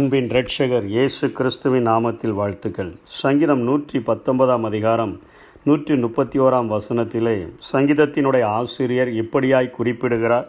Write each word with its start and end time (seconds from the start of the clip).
அன்பின் 0.00 0.28
ரட்சகர் 0.34 0.84
இயேசு 0.92 1.24
கிறிஸ்துவின் 1.38 1.86
நாமத்தில் 1.88 2.34
வாழ்த்துக்கள். 2.38 2.90
சங்கீதம் 3.22 3.62
நூற்றி 3.66 3.98
பத்தொன்பதாம் 4.08 4.64
அதிகாரம் 4.68 5.12
நூற்றி 5.66 5.94
முப்பத்தி 6.04 6.38
ஓராம் 6.44 6.68
வசனத்திலே 6.74 7.34
சங்கீதத்தினுடைய 7.70 8.44
ஆசிரியர் 8.58 9.10
இப்படியாய் 9.22 9.68
குறிப்பிடுகிறார் 9.76 10.46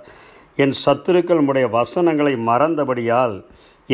என் 0.64 0.74
சத்துருக்கள் 0.84 1.42
உடைய 1.52 1.68
வசனங்களை 1.78 2.34
மறந்தபடியால் 2.50 3.36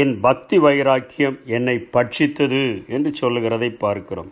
என் 0.04 0.14
பக்தி 0.26 0.58
வைராக்கியம் 0.66 1.38
என்னை 1.58 1.78
பட்சித்தது 1.96 2.64
என்று 2.98 3.14
சொல்லுகிறதை 3.22 3.70
பார்க்கிறோம். 3.86 4.30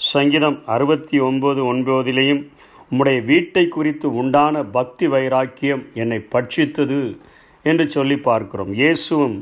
சங்கீதம் 0.00 0.58
அறுபத்தி 0.76 1.20
ஒன்பது 1.28 1.62
ஒன்பதிலேயும் 1.72 2.42
உம்முடைய 2.90 3.20
வீட்டை 3.32 3.64
குறித்து 3.78 4.10
உண்டான 4.22 4.62
பக்தி 4.78 5.08
வைராக்கியம் 5.16 5.82
என்னை 6.02 6.20
பட்சித்தது 6.36 7.00
என்று 7.64 7.86
சொல்லி 7.96 8.18
பார்க்கிறோம். 8.28 8.72
இயேசுவும் 8.82 9.38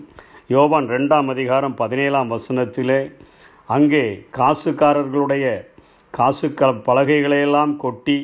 யோவான் 0.51 0.87
ரெண்டாம் 0.95 1.29
அதிகாரம் 1.33 1.73
பதினேழாம் 1.79 2.29
வசனத்திலே 2.33 2.99
அங்கே 3.75 4.03
காசுக்காரர்களுடைய 4.37 5.45
காசு 6.15 6.49
க 6.59 6.69
பலகைகளையெல்லாம் 6.89 7.73
கொட்டி 7.85 8.17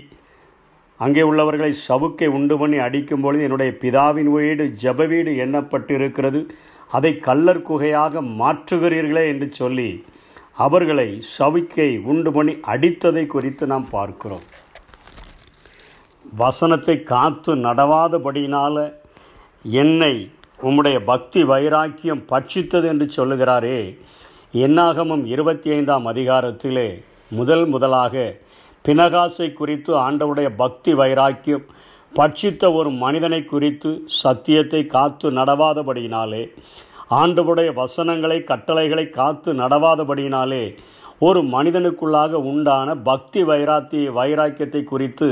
அங்கே 1.01 1.23
உள்ளவர்களை 1.31 1.71
சவுக்கை 1.89 2.29
உண்டு 2.37 2.57
பண்ணி 2.61 2.79
அடிக்கும் 2.85 3.25
பொழுது 3.25 3.43
என்னுடைய 3.47 3.71
பிதாவின் 3.83 4.31
வீடு 4.35 4.65
ஜப 4.83 5.07
வீடு 5.13 5.33
எண்ணப்பட்டிருக்கிறது. 5.45 6.43
அதை 6.91 7.13
கல்லர் 7.27 7.67
குகையாக 7.69 8.23
மாற்றுகிறீர்களே 8.41 9.25
என்று 9.33 9.49
சொல்லி 9.61 9.89
அவர்களை 10.67 11.09
சவுக்கை 11.39 11.89
உண்டு 12.13 12.33
பண்ணி 12.37 12.55
அடித்ததை 12.75 13.25
குறித்து 13.35 13.67
நாம் 13.73 13.89
பார்க்கிறோம். 13.97 14.45
வசனத்தை 16.41 16.97
காத்து 17.13 17.55
நடவாதபடியினால் 17.67 18.81
என்னை 19.83 20.15
உம்முடைய 20.63 20.99
பக்தி 21.05 21.45
வைராக்கியம் 21.45 22.23
பட்சித்தது 22.29 22.85
என்று 22.85 23.07
சொல்லுகிறாரே. 23.17 23.99
என்னாகமும் 24.53 25.25
இருபத்தி 25.25 25.71
ஐந்தாம் 25.71 26.07
அதிகாரத்திலே 26.07 26.89
முதல் 27.31 27.67
முதலாக 27.67 28.35
பினகாசை 28.85 29.53
குறித்து 29.53 29.93
ஆண்டவுடைய 29.97 30.49
பக்தி 30.57 30.95
வைராக்கியம் 30.95 31.65
பட்சித்த 32.15 32.75
ஒரு 32.75 32.91
மனிதனை 32.91 33.45
குறித்து 33.45 33.91
சத்தியத்தை 34.07 34.87
காத்து 34.87 35.31
நடவாதபடியினாலே 35.31 36.43
ஆண்டவுடைய 37.11 37.73
வசனங்களை 37.75 38.43
கட்டளைகளை 38.43 39.09
காத்து 39.09 39.55
நடவாதபடியினாலே 39.55 40.65
ஒரு 41.19 41.41
மனிதனுக்குள்ளாக 41.43 42.33
உண்டான 42.51 42.95
பக்தி 42.95 43.43
வைராத்தி 43.43 44.01
வைராக்கியத்தை 44.19 44.85
குறித்து 44.85 45.29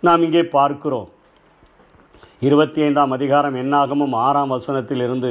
நாம் 0.00 0.22
இங்கே 0.22 0.42
பார்க்கிறோம். 0.42 1.08
இருபத்தி 2.42 2.82
ஐந்தாம் 2.82 3.10
அதிகாரம் 3.10 3.54
என்னாகமும் 3.54 4.12
ஆறாம் 4.12 4.50
வசனத்திலிருந்து 4.52 5.30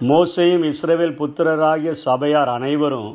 மோசையும் 0.00 0.64
இஸ்ரேவேல் 0.68 1.16
புத்திரராகிய 1.16 1.90
சபையார் 1.90 2.48
அனைவரும் 2.48 3.08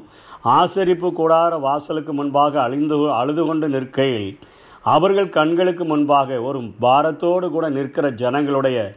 ஆசரிப்பு 0.45 1.09
கூடார 1.11 1.59
வாசலுக்கு 1.59 2.13
முன்பாக 2.13 2.61
அழிந்து 2.61 3.11
அழுது 3.11 3.45
கொண்டு 3.45 3.69
நிற்கையில் 3.69 4.39
அவர்கள் 4.81 5.29
கண்களுக்கு 5.29 5.85
முன்பாக 5.85 6.41
ஒரு 6.41 6.59
பாரத்தோடு 6.81 7.49
கூட 7.49 7.69
நிற்கிற 7.69 8.11
ஜனங்களுடைய 8.11 8.95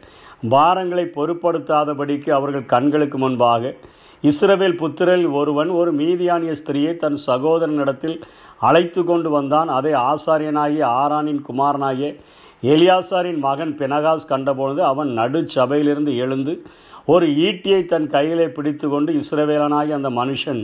பாரங்களை 0.49 1.05
பொருட்படுத்தாதபடிக்கு 1.15 2.29
அவர்கள் 2.29 2.65
கண்களுக்கு 2.65 3.17
முன்பாக 3.17 3.75
இஸ்ரவேல் 4.23 4.77
புத்திரில் 4.77 5.31
ஒருவன் 5.31 5.69
ஒரு 5.69 5.93
மீதியானிய 5.93 6.55
ஸ்திரியை 6.63 6.95
தன் 6.95 7.17
சகோதரனிடத்தில் 7.27 8.21
அழைத்து 8.59 9.03
கொண்டு 9.03 9.29
வந்தான். 9.29 9.67
அதை 9.67 9.93
ஆசாரியனாகிய 9.93 10.83
ஆரானின் 10.83 11.41
குமாரனாகிய 11.49 12.15
எலியாசாரின் 12.63 13.39
மகன் 13.39 13.73
பினகாஸ் 13.79 14.29
கண்டபொழுது 14.29 14.81
அவன் 14.91 15.11
நடு 15.13 15.41
சபையிலிருந்து 15.47 16.13
எழுந்து 16.15 16.53
ஒரு 17.05 17.27
ஈட்டியை 17.47 17.85
தன் 17.85 18.07
கையிலே 18.07 18.47
பிடித்து 18.47 18.89
கொண்டு 18.89 19.11
இஸ்ரவேலனாகி 19.13 19.91
அந்த 19.91 20.09
மனுஷன் 20.09 20.59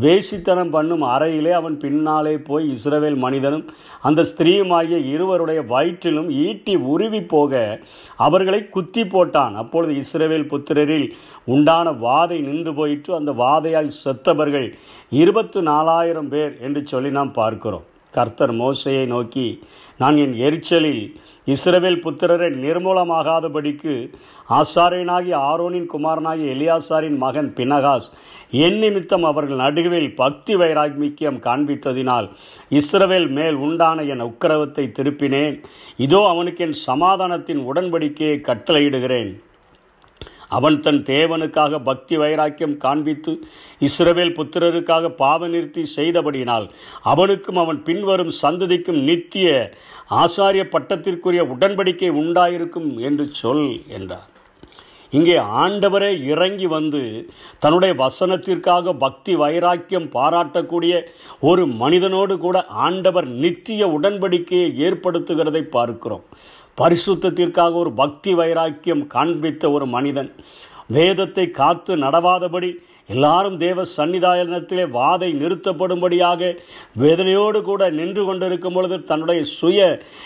வேசித்தனம் 0.00 0.70
பண்ணும் 0.70 1.02
அறையிலே 1.02 1.50
அவன் 1.50 1.78
பின்னாலே 1.78 2.32
போய் 2.38 2.64
இஸ்ரவேல் 2.76 3.16
மனிதனும் 3.16 3.64
அந்த 4.02 4.22
ஸ்திரீயுமாகிய 4.22 4.98
இருவருடைய 5.12 5.60
வயிற்றிலும் 5.62 6.30
ஈட்டி 6.46 6.76
உருவி 6.76 7.20
போக 7.34 7.80
அவர்களை 8.16 8.68
குத்தி 8.68 9.02
போட்டான். 9.02 9.54
அப்பொழுது 9.54 9.94
இஸ்ரவேல் 10.02 10.50
புத்திரரில் 10.52 11.08
உண்டான 11.44 11.92
வாதை 12.06 12.40
நின்று 12.40 12.74
போயிற்று. 12.74 13.14
அந்த 13.14 13.32
வாதையால் 13.32 13.92
செத்தவர்கள் 14.04 14.68
இருபத்து 15.10 15.62
நாலாயிரம் 15.62 16.28
பேர் 16.28 16.56
என்று 16.60 16.82
சொல்லி 16.86 17.10
நாம் 17.10 17.32
பார்க்கிறோம். 17.32 17.86
கர்த்தர் 18.16 18.54
மோசையை 18.62 19.06
நோக்கி 19.06 19.48
நான் 20.00 20.16
என் 20.16 20.36
எரிச்சலில் 20.46 21.04
இஸ்ரவேல் 21.54 22.00
புத்திரரை 22.04 22.48
நிர்மூலமாகாதபடிக்கு 22.62 23.94
ஆசாரியனாகி 24.58 25.32
ஆரோனின் 25.50 25.88
குமாரனாகி 25.92 26.44
எலியாசாரின் 26.54 27.18
மகன் 27.24 27.50
பினகாஸ் 27.56 28.08
என் 28.64 28.78
நிமித்தம் 28.78 29.24
அவர்கள் 29.24 29.62
நடுவில் 29.64 30.10
பக்தி 30.14 30.54
வைராக்கியம் 30.56 31.38
காண்பித்ததினால் 31.46 32.28
இஸ்ரவேல் 32.80 33.28
மேல் 33.38 33.56
உண்டான 33.66 34.04
என் 34.12 34.26
உக்கிரவத்தை 34.28 34.84
திருப்பினேன். 34.98 35.56
இதோ 36.06 36.20
அவனுக்கு 36.32 36.64
என் 36.66 36.78
சமாதானத்தின் 36.88 37.62
உடன்படிக்கையை 37.70 38.38
கட்டளையிடுகிறேன். 38.48 39.32
அவன் 40.48 40.80
தன் 40.80 41.02
தேவனுக்காக 41.02 41.78
பக்தி 41.78 42.16
வைராக்கியம் 42.16 42.76
காண்பித்து 42.76 43.32
இஸ்ரவேல் 43.80 44.36
புத்திரருக்காக 44.38 45.08
பாவ 45.08 45.48
நிறுத்தி 45.48 45.84
செய்தபடியினால் 45.96 46.68
அவனுக்கும் 47.02 47.56
அவன் 47.56 47.82
பின்வரும் 47.82 48.32
சந்ததிக்கும் 48.42 49.02
நித்திய 49.02 49.72
ஆசாரிய 50.22 50.64
பட்டத்திற்குரிய 50.74 51.44
உடன்படிக்கை 51.54 52.10
உண்டாயிருக்கும் 52.22 52.90
என்று 52.98 53.26
சொல் 53.42 53.68
என்றார். 53.88 54.30
இங்கே 55.12 55.36
ஆண்டவரே 55.36 56.22
இறங்கி 56.22 56.66
வந்து 56.66 57.30
தன்னுடைய 57.58 57.92
வசனத்திற்காக 58.02 58.92
பக்தி 58.92 59.34
வைராக்கியம் 59.36 60.08
பாராட்டக்கூடிய 60.12 60.94
ஒரு 61.40 61.66
மனிதனோடு 61.66 62.38
கூட 62.38 62.64
ஆண்டவர் 62.64 63.28
நித்திய 63.44 63.86
உடன்படிக்கையை 63.86 64.68
ஏற்படுத்துகிறதை 64.86 65.62
பார்க்கிறோம். 65.76 66.24
பரிசுத்தத்திற்காக 66.78 67.72
ஒரு 67.72 67.92
பக்தி 67.92 68.34
வைராக்கியம் 68.34 69.06
காண்பித்த 69.06 69.70
ஒரு 69.70 69.86
மனிதன். 69.86 70.30
வேதத்தை 70.86 71.50
காத்து 71.50 71.96
நடவாதபடி 71.96 72.70
எல்லாரும் 73.08 73.56
தேவ 73.58 73.82
சன்னிதானத்திலே 73.96 74.84
வாதை 74.90 75.28
நிறுத்தப்படும்படியாக 75.32 76.40
வேதனையோடு 77.00 77.62
கூட 77.62 77.90
நின்று 77.90 78.24
கொண்டிருக்கும் 78.24 78.72
பொழுது 78.72 79.04
தன்னுடைய 79.04 79.42
சுய 79.58 79.80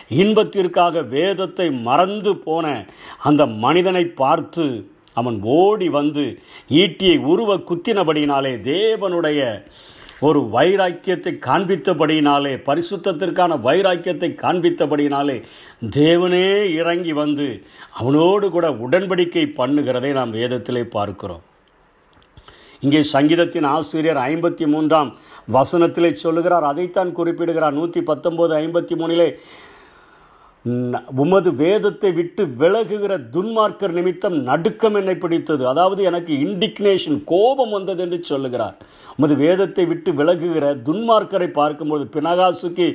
இன்பத்திற்காக 0.09 1.03
வேதத்தை 1.09 1.71
மறந்து 1.71 2.37
போன 2.37 2.67
அந்த 3.23 3.47
மனிதனை 3.47 4.05
பார்த்து 4.05 4.67
அவன் 5.13 5.39
ஓடி 5.43 5.89
வந்து 5.89 6.25
ஈட்டியை 6.75 7.17
உருவ 7.25 7.57
குத்தினபடியினாலே 7.69 8.53
தேவனுடைய 8.67 9.41
ஒரு 10.21 10.41
வைராக்கியத்தை 10.55 11.33
காண்பித்தபடியினாலே 11.47 12.55
பரிசுத்தத்திற்கான 12.69 13.59
வைராக்கியத்தை 13.67 14.31
காண்பித்தபடியினாலே 14.43 15.37
தேவனே 15.99 16.49
இறங்கி 16.81 17.13
வந்து 17.13 17.47
அவனோடு 18.01 18.49
கூட 18.51 18.69
உடன்படிக்கை 18.87 19.45
பண்ணுகிறதை 19.61 20.11
நாம் 20.19 20.35
வேதத்திலே 20.35 20.83
பார்க்கிறோம். 20.97 21.45
இங்கே 22.81 23.01
சங்கீதத்தின் 23.15 23.67
ஆசிரியர் 23.77 24.21
ஐம்பத்தி 24.31 24.67
மூன்றாம் 24.67 25.11
வசனத்திலே 25.53 26.11
சொல்லுகிறார் 26.25 26.67
அதைத்தான் 26.73 27.11
குறிப்பிடுகிறார். 27.13 27.79
நூற்றி 27.81 28.01
பத்தொம்போது 28.01 28.53
ஐம்பத்தி 28.63 28.95
மூணிலே 29.01 29.29
உமது 31.23 31.51
வேதத்தை 31.61 32.09
விட்டு 32.17 32.43
விலகுகிற 32.61 33.13
துன்மார்க்கர் 33.35 33.95
நிமித்தம் 33.99 34.37
நடுக்கம் 34.49 34.97
என்னை 35.01 35.15
பிடித்தது. 35.23 35.63
அதாவது 35.73 36.01
எனக்கு 36.11 36.33
இண்டிக்னேஷன் 36.47 37.19
கோபம் 37.33 37.73
வந்தது 37.77 38.03
என்று 38.07 38.19
சொல்லுகிறார். 38.31 38.77
உமது 39.17 39.35
வேதத்தை 39.45 39.85
விட்டு 39.93 40.13
விலகுகிற 40.19 40.67
துன்மார்க்கரை 40.89 41.49
பார்க்கும்போது 41.61 42.05
பினகாசுக்கு 42.17 42.87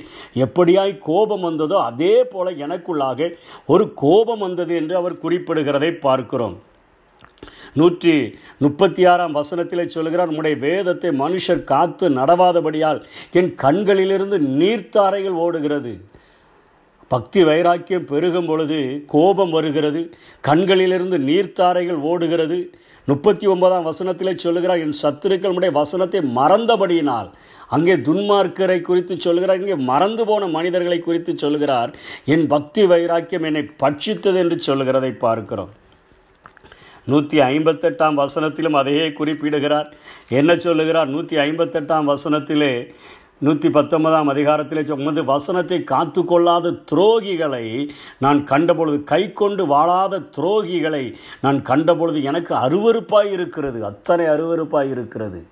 எப்படியாய் 0.45 0.93
கோபம் 1.09 1.45
வந்ததோ 1.49 1.79
அதே 1.89 2.15
போல 2.33 2.53
எனக்குள்ளாக 2.65 3.31
ஒரு 3.73 3.87
கோபம் 4.03 4.45
வந்தது 4.47 4.75
என்று 4.81 4.95
அவர் 5.01 5.21
குறிப்பிடுகிறதை 5.25 5.91
பார்க்கிறோம். 6.07 6.57
நூற்றி 7.79 8.13
முப்பத்தி 8.63 9.03
ஆறாம் 9.11 9.37
வசனத்திலே 9.39 9.85
சொல்கிறார் 9.95 10.31
உம்முடைய 10.31 10.55
வேதத்தை 10.67 11.09
மனுஷர் 11.23 11.69
காத்து 11.71 12.05
நடவாதபடியால் 12.19 13.01
என் 13.39 13.51
கண்களிலிருந்து 13.63 14.37
நீர்த்தாரைகள் 14.59 15.41
ஓடுகிறது. 15.45 15.93
பக்தி 17.07 17.43
வைராக்கியம் 17.43 18.05
பெருகும் 18.05 18.45
பொழுது 18.45 19.03
கோபம் 19.07 19.49
வருகிறது. 19.49 20.01
கண்களிலிருந்து 20.41 21.17
நீர்த்தாரைகள் 21.19 21.99
ஓடுகிறது. 22.11 22.57
முப்பத்தி 23.07 23.45
ஒன்பதாம் 23.47 23.87
வசனத்திலே 23.87 24.35
சொல்லுகிறார் 24.35 24.83
என் 24.85 24.97
சத்துருக்களுடைய 25.01 25.71
வசனத்தை 25.71 26.19
மறந்தபடியினால். 26.19 27.29
அங்கே 27.67 27.95
துன்மார்க்கரை 28.07 28.81
குறித்து 28.81 29.19
சொல்கிறார் 29.19 29.59
இங்கே 29.59 29.75
மறந்து 29.75 30.25
போன 30.25 30.47
மனிதர்களை 30.47 30.99
குறித்து 30.99 31.37
சொல்கிறார் 31.37 31.91
என் 32.25 32.47
பக்தி 32.47 32.85
வைராக்கியம் 32.85 33.43
என்னை 33.43 33.63
பட்சித்தது 33.83 34.35
என்று 34.35 34.57
சொல்கிறதை 34.67 35.11
பார்க்கிறோம். 35.25 35.73
நூற்றி 37.05 37.37
ஐம்பத்தெட்டாம் 37.39 38.15
வசனத்திலும் 38.21 38.77
அதையே 38.79 39.11
குறிப்பிடுகிறார். 39.11 39.89
என்ன 40.29 40.55
சொல்லுகிறார்? 40.55 41.07
நூற்றி 41.07 41.35
ஐம்பத்தெட்டாம் 41.37 42.09
வசனத்திலே 42.13 42.71
நூற்றி 43.37 43.69
பத்தொன்பதாம் 43.69 44.29
அதிகாரத்திலே 44.29 44.91
உமது 44.91 45.23
வசனத்தை 45.25 45.83
காத்து 45.83 46.25
கொள்ளாத 46.25 46.71
துரோகிகளை 46.91 47.89
நான் 48.19 48.39
கண்டபொழுது 48.39 49.03
கை 49.03 49.33
கொண்டு 49.33 49.65
வாழாத 49.65 50.19
துரோகிகளை 50.37 51.13
நான் 51.41 51.59
கண்டபொழுது 51.61 52.21
எனக்கு 52.23 52.55
அருவருப்பாய் 52.55 53.31
இருக்கிறது. 53.31 53.85
அத்தனை 53.85 54.25
அருவருப்பாய் 54.25 54.89
இருக்கிறது. 54.89 55.47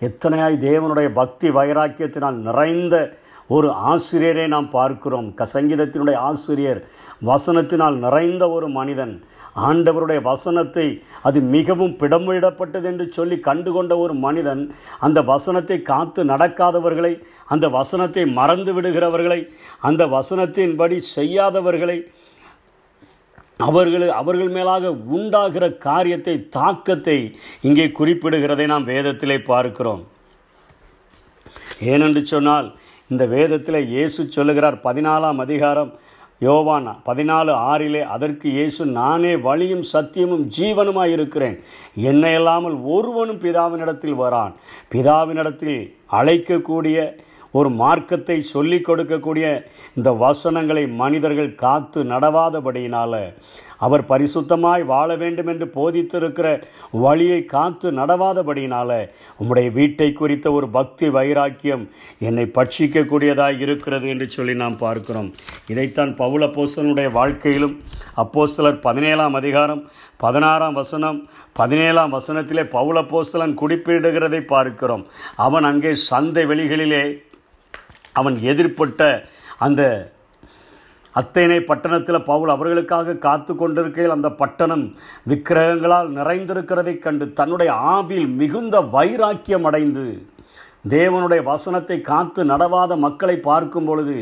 எத்தனையாய் 0.00 0.56
தேவனுடைய 0.68 1.08
பக்தி 1.08 1.48
வைராக்கியத்தினால் 1.48 2.34
நிறைந்த 2.34 3.18
ஒரு 3.56 3.68
ஆசிரியரை 3.90 4.46
நாம் 4.54 4.68
பார்க்கிறோம். 4.76 5.28
க 5.38 5.46
சங்கீதத்தினுடைய 5.54 6.16
ஆசிரியர் 6.30 6.80
வசனத்தினால் 7.30 7.96
நிறைந்த 8.04 8.44
ஒரு 8.56 8.66
மனிதன். 8.78 9.14
ஆண்டவருடைய 9.68 10.20
வசனத்தை 10.28 10.84
அது 11.28 11.38
மிகவும் 11.54 11.94
பிடமிடப்பட்டது 12.00 12.86
என்று 12.90 13.06
சொல்லி 13.16 13.36
கண்டுகொண்ட 13.46 13.92
ஒரு 14.04 14.14
மனிதன் 14.24 14.62
அந்த 15.06 15.18
வசனத்தை 15.32 15.78
காத்து 15.90 16.20
நடக்காதவர்களை 16.32 17.12
அந்த 17.54 17.66
வசனத்தை 17.78 18.24
மறந்து 18.38 18.72
விடுகிறவர்களை 18.76 19.40
அந்த 19.88 20.04
வசனத்தின்படி 20.16 20.98
செய்யாதவர்களை 21.16 21.98
அவர்கள் 23.68 24.04
அவர்கள் 24.20 24.52
மேலாக 24.56 24.90
உண்டாகிற 25.16 25.64
காரியத்தை 25.86 26.34
தாக்கத்தை 26.56 27.18
இங்கே 27.68 27.86
குறிப்பிடுகிறதை 27.98 28.66
நாம் 28.72 28.86
வேதத்திலே 28.92 29.38
பார்க்கிறோம். 29.50 30.02
ஏனென்று 31.92 32.22
சொன்னால் 32.34 32.68
இந்த 33.10 33.24
வேதத்தில் 33.26 33.80
இயேசு 33.92 34.20
சொல்லுகிறார் 34.36 34.76
பதினாலாம் 34.86 35.38
அதிகாரம் 35.44 35.92
யோவான் 36.46 36.88
பதினாலு 37.06 37.52
ஆறிலே 37.70 38.02
அதற்கு 38.14 38.46
இயேசு 38.56 38.82
நானே 38.98 39.30
வழியும் 39.46 39.84
சத்தியமும் 39.92 40.44
ஜீவனுமாய் 40.56 41.12
இருக்கிறேன். 41.16 41.56
என்னை 42.10 42.32
இல்லாமல் 42.34 42.76
ஒருவனும் 42.96 43.40
பிதாவினிடத்தில் 43.44 44.20
வரான். 44.24 44.52
பிதாவினிடத்தில் 44.92 45.80
அழைக்கக்கூடிய 46.18 46.98
ஒரு 47.58 47.70
மார்க்கத்தை 47.82 48.36
சொல்லிக் 48.54 48.86
கொடுக்கக்கூடிய 48.86 49.46
இந்த 49.98 50.10
வசனங்களை 50.24 50.84
மனிதர்கள் 51.02 51.54
காத்து 51.64 52.00
நடவாதபடியினால் 52.04 53.20
அவர் 53.86 54.02
பரிசுத்தமாய் 54.10 54.84
வாழ 54.92 55.08
வேண்டும் 55.22 55.50
என்று 55.52 55.66
போதித்திருக்கிற 55.76 56.46
வழியை 57.04 57.40
காத்து 57.54 57.88
நடவாதபடியினால 57.98 58.90
உம்முடைய 59.40 59.68
வீட்டை 59.78 60.08
குறித்த 60.20 60.46
ஒரு 60.58 60.68
பக்தி 60.78 61.08
வைராக்கியம் 61.16 61.84
என்னை 62.28 62.46
பட்சிக்கக்கூடியதாக 62.58 63.62
இருக்கிறது 63.66 64.08
என்று 64.14 64.28
சொல்லி 64.36 64.54
நாம் 64.62 64.76
பார்க்கிறோம். 64.84 65.30
இதைத்தான் 65.72 66.12
பவுல 66.22 66.50
போஸ்தனுடைய 66.56 67.10
வாழ்க்கையிலும் 67.18 67.76
அப்போஸ்தலர் 68.24 68.78
பதினேழாம் 68.88 69.38
அதிகாரம் 69.40 69.82
பதினாறாம் 70.24 70.76
வசனம் 70.80 71.18
பதினேழாம் 71.60 72.14
வசனத்திலே 72.18 72.64
பவுல 72.76 72.98
போஸ்தலன் 73.12 73.58
குறிப்பிடுகிறதை 73.62 74.40
பார்க்கிறோம். 74.54 75.06
அவன் 75.46 75.66
அங்கே 75.70 75.92
சந்தை 76.10 76.44
வெளிகளிலே 76.52 77.04
அவன் 78.20 78.36
எதிர்ப்பட்ட 78.50 79.02
அந்த 79.66 79.82
அத்தேனை 81.14 81.60
பட்டணத்தில் 81.60 82.26
பவுல் 82.30 82.52
அவர்களுக்காக 82.54 83.18
காத்து 83.26 83.52
கொண்டிருக்கையில் 83.56 84.16
அந்த 84.16 84.28
பட்டணம் 84.40 84.84
விக்கிரகங்களால் 85.30 86.10
நிறைந்திருக்கிறதைக் 86.10 87.04
கண்டு 87.04 87.26
தன்னுடைய 87.32 87.72
ஆவில் 87.94 88.28
மிகுந்த 88.40 88.80
வைராக்கியம் 88.96 89.64
அடைந்து 89.64 90.04
தேவனுடைய 90.88 91.42
வசனத்தை 91.42 92.00
காத்து 92.00 92.40
நடவாத 92.44 92.92
மக்களை 92.96 93.36
பார்க்கும் 93.40 93.84
பொழுது 93.84 94.18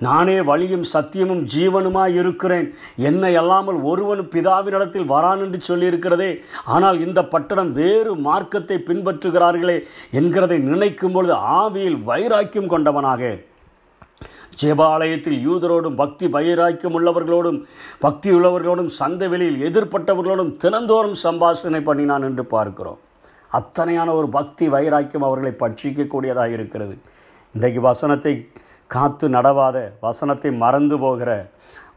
நானே 0.00 0.36
வழியும் 0.40 0.86
சத்தியமும் 0.92 1.42
ஜீவனுமாய் 1.54 2.14
இருக்கிறேன். 2.20 2.66
என்னை 3.08 3.32
அல்லாமல் 3.36 3.78
ஒருவன் 3.82 4.22
பிதாவினிடத்தில் 4.32 5.10
வரான் 5.12 5.42
என்று 5.44 5.58
சொல்லியிருக்கிறதே. 5.68 6.30
ஆனால் 6.64 6.98
இந்த 7.00 7.20
பட்டணம் 7.24 7.70
வேறு 7.72 8.14
மார்க்கத்தை 8.16 8.78
பின்பற்றுகிறார்களே 8.88 9.78
என்கிறதை 10.12 10.58
நினைக்கும் 10.70 11.12
பொழுது 11.12 11.34
ஆவியில் 11.60 11.98
வைராக்கியம் 12.10 12.72
கொண்டவனாக 12.74 13.32
ஜெபாலயத்தில் 14.62 15.38
யூதரோடும் 15.46 15.96
பக்தி 16.02 16.26
வைராக்கியம் 16.36 16.96
உள்ளவர்களோடும் 16.98 17.58
பக்தி 18.04 18.28
உள்ளவர்களோடும் 18.36 18.90
சந்தை 18.98 19.28
வெளியில் 19.32 19.62
எதிர்ப்பட்டவர்களோடும் 19.68 20.52
தினந்தோறும் 20.64 21.16
சம்பாஷணை 21.24 21.80
பண்ணினான் 21.88 22.26
என்று 22.28 22.44
பார்க்கிறோம். 22.54 23.00
அத்தனையான 23.58 24.08
ஒரு 24.18 24.28
பக்தி 24.38 24.66
வைராக்கியம் 24.74 25.26
அவர்களை 25.28 25.52
பட்சிக்கக்கூடியதாக 25.62 26.50
இருக்கிறது. 26.58 26.94
இன்றைக்கு 27.54 27.80
வசனத்தை 27.90 28.34
காத்து 28.94 29.26
நடவாத 29.36 29.76
வசனத்தை 30.06 30.50
மறந்து 30.62 30.96
போகிற 31.04 31.30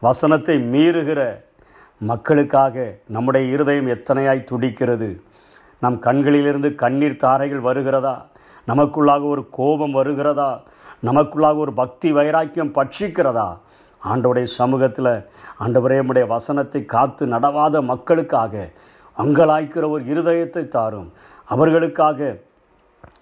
வசனத்தை 0.06 0.56
மீறுகிற 0.72 1.20
மக்களுக்காக 2.00 2.86
நம்முடைய 3.14 3.44
இருதயம் 3.54 3.88
எத்தனையாய் 3.94 4.48
துடிக்கிறது? 4.50 5.08
நம் 5.82 5.98
கண்களிலிருந்து 6.06 6.68
கண்ணீர் 6.82 7.22
தாரைகள் 7.24 7.66
வருகிறதா? 7.68 8.16
நமக்குள்ளாக 8.66 9.22
ஒரு 9.24 9.48
கோபம் 9.50 9.90
வருகிறதா? 9.90 10.62
நமக்குள்ளாக 11.04 11.56
ஒரு 11.56 11.72
பக்தி 11.72 12.12
வைராக்கியம் 12.12 12.74
பட்சிக்கிறதா? 12.74 13.58
ஆண்டவுடைய 14.02 14.42
சமூகத்தில் 14.42 15.12
ஆண்டவரே 15.60 15.96
நம்முடைய 15.96 16.28
வசனத்தை 16.28 16.84
காத்து 16.84 17.26
நடவாத 17.26 17.82
மக்களுக்காக 17.82 18.70
அங்கலாய்க்கிற 19.18 19.84
ஒரு 19.90 20.02
இருதயத்தை 20.04 20.68
தாரும். 20.68 21.12
அவர்களுக்காக 21.44 22.38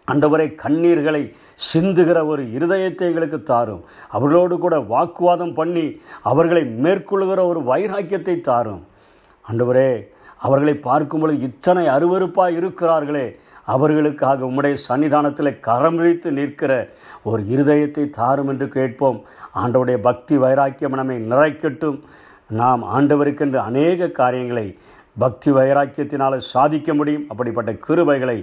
அண்டவரை 0.07 0.47
கண்ணீர்களை 0.63 1.35
சிந்துகிற 1.73 2.27
ஒரு 2.27 2.43
இருதயத்தை 2.43 3.05
எங்களுக்கு 3.11 3.43
தாரும். 3.43 3.85
அவர்களோடு 4.09 4.59
கூட 4.59 4.79
வாக்குவாதம் 4.79 5.55
பண்ணி 5.55 5.87
அவர்களை 6.23 6.63
மேற்கொள்கிற 6.63 7.41
ஒரு 7.47 7.61
வைராக்கியத்தை 7.61 8.41
தாரும். 8.41 8.83
அண்டவரே 9.45 9.91
அவர்களை 10.47 10.75
பார்க்கும் 10.87 11.23
பொழுது 11.23 11.39
இத்தனை 11.49 11.85
அருவறுப்பாக 11.97 12.57
இருக்கிறார்களே. 12.61 13.27
அவர்களுக்காக 13.75 14.47
உம்முடைய 14.49 14.75
சன்னிதானத்தில் 14.87 15.61
கரம் 15.67 15.97
விரித்து 15.97 16.31
நிற்கிற 16.39 16.73
ஒரு 17.31 17.41
இருதயத்தை 17.55 18.05
தாரும் 18.19 18.51
என்று 18.53 18.67
கேட்போம். 18.77 19.19
ஆண்டவுடைய 19.63 19.99
பக்தி 20.09 20.37
வைராக்கியம் 20.45 20.99
நம்மை 21.01 21.17
நிறைக்கட்டும். 21.33 21.99
நாம் 22.61 22.83
ஆண்டவருக்கென்று 22.97 23.59
அநேக 23.69 24.09
காரியங்களை 24.21 24.67
பக்தி 25.17 25.51
வைராக்கியத்தினால் 25.59 26.47
சாதிக்க 26.53 26.95
முடியும். 26.95 27.27
அப்படிப்பட்ட 27.31 27.73
கிருபைகளை 27.87 28.39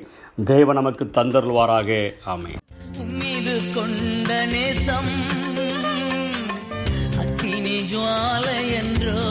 தேவ 0.51 0.74
நமக்கு 0.80 1.06
தந்தருள்வாராக. 1.18 2.00
ஆமை 2.33 2.53
மீது 3.19 3.56
கொண்ட 3.75 4.30
நேசம் 4.53 5.13
அக்கினி 7.24 7.77
ஜுவாலை 7.92 8.59
என்றோ 8.80 9.21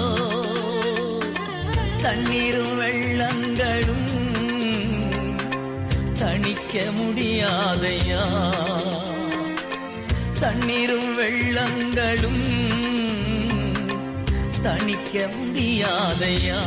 தண்ணீரும் 2.03 2.81
வெள்ளங்களும் 2.81 4.09
தணிக்க 6.19 6.85
முடியாதையா? 6.99 8.23
தண்ணீரும் 10.41 11.19
வெள்ளங்களும் 11.19 12.45
தணிக்க 14.63 15.29
முடியாதையா? 15.37 16.61